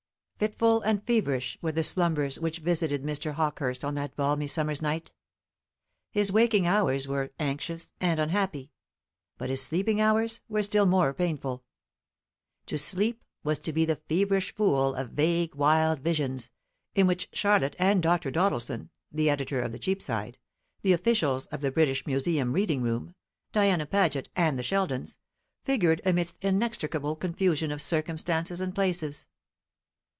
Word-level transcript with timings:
Fitful 0.41 0.81
and 0.81 1.03
feverish 1.05 1.59
were 1.61 1.71
the 1.71 1.83
slumbers 1.83 2.39
which 2.39 2.57
visited 2.57 3.03
Mr. 3.03 3.33
Hawkehurst 3.33 3.85
on 3.85 3.93
that 3.93 4.15
balmy 4.15 4.47
summer's 4.47 4.81
night. 4.81 5.11
His 6.09 6.31
waking 6.31 6.65
hours 6.65 7.07
were 7.07 7.29
anxious 7.37 7.91
and 8.01 8.19
unhappy; 8.19 8.71
but 9.37 9.51
his 9.51 9.61
sleeping 9.61 10.01
hours 10.01 10.41
were 10.49 10.63
still 10.63 10.87
more 10.87 11.13
painful. 11.13 11.63
To 12.65 12.77
sleep 12.79 13.23
was 13.43 13.59
to 13.59 13.71
be 13.71 13.85
the 13.85 13.97
feverish 13.97 14.55
fool 14.55 14.95
of 14.95 15.11
vague 15.11 15.53
wild 15.53 15.99
visions, 15.99 16.49
in 16.95 17.05
which 17.05 17.29
Charlotte 17.33 17.75
and 17.77 18.01
Dr. 18.01 18.31
Doddleson, 18.31 18.89
the 19.11 19.29
editor 19.29 19.61
of 19.61 19.71
the 19.71 19.77
Cheapside, 19.77 20.39
the 20.81 20.93
officials 20.93 21.45
of 21.53 21.61
the 21.61 21.69
British 21.71 22.07
Museum 22.07 22.51
reading 22.53 22.81
room, 22.81 23.13
Diana 23.51 23.85
Paget, 23.85 24.29
and 24.35 24.57
the 24.57 24.63
Sheldons, 24.63 25.19
figured 25.65 26.01
amidst 26.03 26.43
inextricable 26.43 27.15
confusion 27.15 27.69
of 27.69 27.79
circumstances 27.79 28.59
and 28.59 28.73
places. 28.73 29.27